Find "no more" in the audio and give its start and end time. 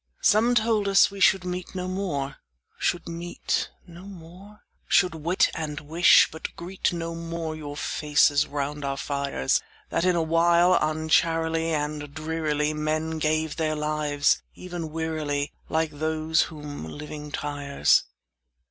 1.75-2.37, 3.85-4.61, 6.91-7.55